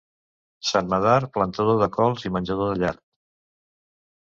Sant 0.69 0.89
Medard, 0.93 1.29
plantador 1.35 1.79
de 1.85 1.89
cols 1.99 2.27
i 2.31 2.33
menjador 2.39 2.73
de 2.75 2.83
llard. 2.87 3.03